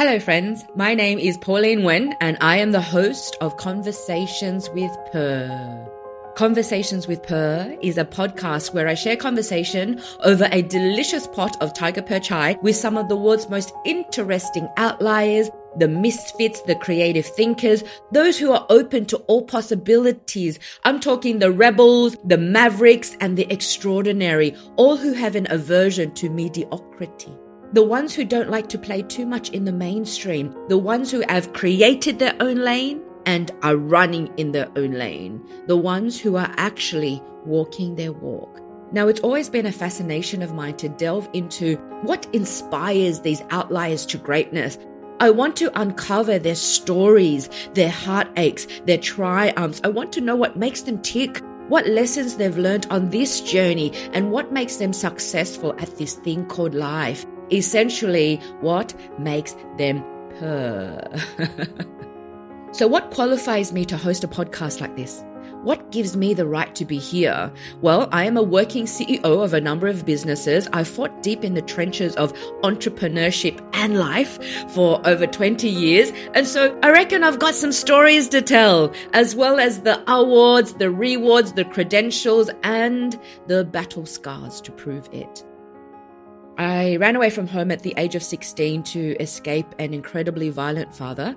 [0.00, 0.64] Hello, friends.
[0.74, 5.90] My name is Pauline Nguyen, and I am the host of Conversations with Purrr.
[6.36, 11.74] Conversations with Purrr is a podcast where I share conversation over a delicious pot of
[11.74, 17.26] Tiger Purrr chai with some of the world's most interesting outliers, the misfits, the creative
[17.26, 20.58] thinkers, those who are open to all possibilities.
[20.84, 26.30] I'm talking the rebels, the mavericks, and the extraordinary, all who have an aversion to
[26.30, 27.36] mediocrity.
[27.72, 31.22] The ones who don't like to play too much in the mainstream, the ones who
[31.28, 36.34] have created their own lane and are running in their own lane, the ones who
[36.34, 38.60] are actually walking their walk.
[38.90, 44.04] Now, it's always been a fascination of mine to delve into what inspires these outliers
[44.06, 44.76] to greatness.
[45.20, 49.80] I want to uncover their stories, their heartaches, their triumphs.
[49.84, 53.92] I want to know what makes them tick, what lessons they've learned on this journey,
[54.12, 60.04] and what makes them successful at this thing called life essentially what makes them
[60.38, 61.08] purr.
[62.72, 65.24] so, what qualifies me to host a podcast like this?
[65.62, 67.52] What gives me the right to be here?
[67.82, 70.66] Well, I am a working CEO of a number of businesses.
[70.72, 76.12] I fought deep in the trenches of entrepreneurship and life for over 20 years.
[76.32, 80.72] And so I reckon I've got some stories to tell, as well as the awards,
[80.74, 85.44] the rewards, the credentials, and the battle scars to prove it.
[86.60, 90.94] I ran away from home at the age of 16 to escape an incredibly violent
[90.94, 91.34] father.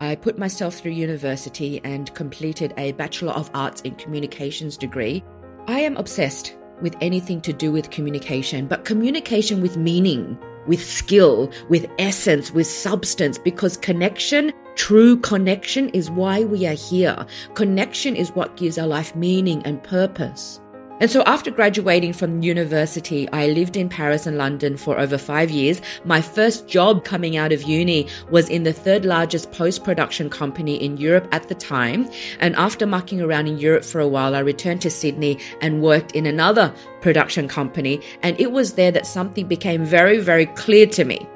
[0.00, 5.24] I put myself through university and completed a Bachelor of Arts in Communications degree.
[5.66, 11.50] I am obsessed with anything to do with communication, but communication with meaning, with skill,
[11.70, 17.24] with essence, with substance, because connection, true connection, is why we are here.
[17.54, 20.60] Connection is what gives our life meaning and purpose.
[20.98, 25.50] And so after graduating from university, I lived in Paris and London for over five
[25.50, 25.82] years.
[26.04, 30.82] My first job coming out of uni was in the third largest post production company
[30.82, 32.08] in Europe at the time.
[32.40, 36.12] And after mucking around in Europe for a while, I returned to Sydney and worked
[36.12, 38.00] in another production company.
[38.22, 41.26] And it was there that something became very, very clear to me.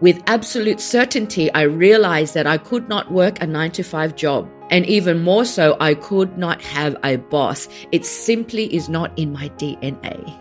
[0.00, 4.50] With absolute certainty, I realized that I could not work a nine to five job.
[4.70, 7.68] And even more so, I could not have a boss.
[7.92, 10.40] It simply is not in my DNA.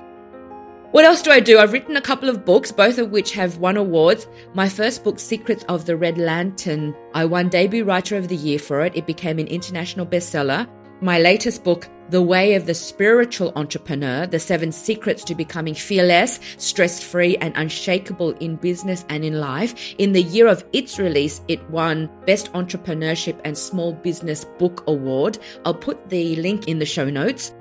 [0.91, 1.57] What else do I do?
[1.57, 4.27] I've written a couple of books, both of which have won awards.
[4.53, 8.59] My first book, Secrets of the Red Lantern, I won Debut Writer of the Year
[8.59, 8.95] for it.
[8.95, 10.67] It became an international bestseller.
[11.03, 16.39] My latest book, The Way of the Spiritual Entrepreneur The Seven Secrets to Becoming Fearless,
[16.55, 19.95] Stress Free, and Unshakable in Business and in Life.
[19.97, 25.39] In the year of its release, it won Best Entrepreneurship and Small Business Book Award.
[25.65, 27.53] I'll put the link in the show notes.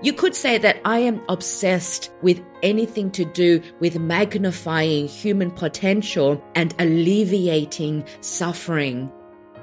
[0.00, 6.40] You could say that I am obsessed with anything to do with magnifying human potential
[6.54, 9.10] and alleviating suffering.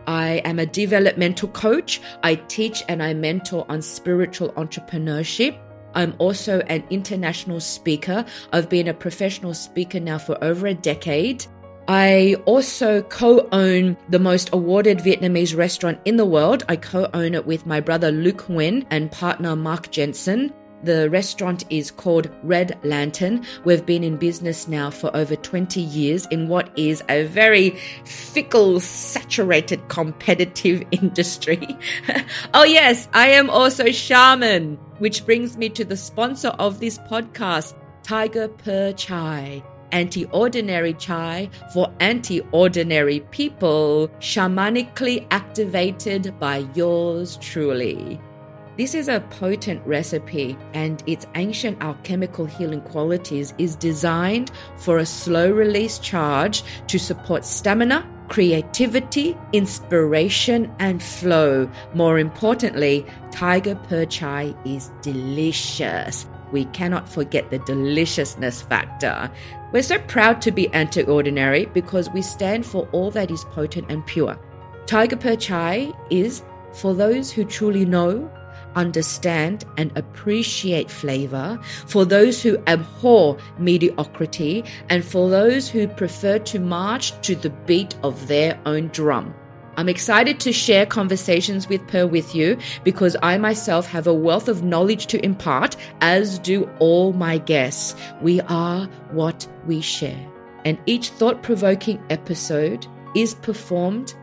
[0.08, 2.02] I am a developmental coach.
[2.24, 5.58] I teach and I mentor on spiritual entrepreneurship.
[5.94, 8.26] I'm also an international speaker.
[8.54, 11.46] I've been a professional speaker now for over a decade.
[11.88, 16.64] I also co own the most awarded Vietnamese restaurant in the world.
[16.70, 20.54] I co own it with my brother Luke Nguyen and partner Mark Jensen.
[20.84, 23.46] The restaurant is called Red Lantern.
[23.66, 27.72] We've been in business now for over 20 years in what is a very
[28.06, 31.78] fickle, saturated, competitive industry.
[32.54, 37.76] oh, yes, I am also shaman, which brings me to the sponsor of this podcast,
[38.04, 48.20] Tiger Purrr Chai anti ordinary chai for anti ordinary people, shamanically activated by yours truly.
[48.78, 55.06] This is a potent recipe, and its ancient alchemical healing qualities is designed for a
[55.06, 61.70] slow release charge to support stamina, creativity, inspiration, and flow.
[61.94, 66.26] More importantly, Tiger Purrr Chai is delicious.
[66.54, 69.30] We cannot forget the deliciousness factor.
[69.74, 73.92] We're so proud to be anti ordinary because we stand for all that is potent
[73.92, 74.40] and pure.
[74.86, 76.42] Tiger Purrr Chai is
[76.74, 78.32] for those who truly know
[78.76, 86.60] understand and appreciate flavor, for those who abhor mediocrity, and for those who prefer to
[86.60, 89.34] march to the beat of their own drum.
[89.78, 94.50] I'm excited to share conversations with Purrr with you because I myself have a wealth
[94.50, 97.96] of knowledge to impart, as do all my guests.
[98.22, 100.28] We are what we share.
[100.66, 102.86] And each thought provoking episode
[103.16, 104.14] is performed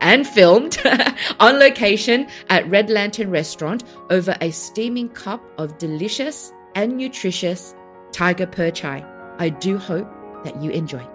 [0.00, 0.78] and filmed
[1.40, 7.74] on location at Red Lantern Restaurant over a steaming cup of delicious and nutritious
[8.12, 9.04] Tiger Purrr Chai.
[9.38, 10.08] I do hope
[10.44, 11.06] that you enjoy.